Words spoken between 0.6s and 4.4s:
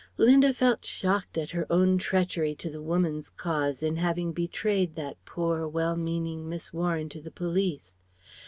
shocked at her own treachery to the Woman's Cause in having